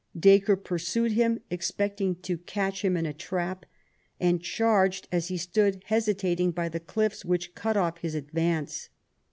[0.19, 3.67] Dacre pursued him, expecting to catch him in a trap,
[4.19, 8.89] and charged as he stood hesitating by the cliffs, which cut off his advance.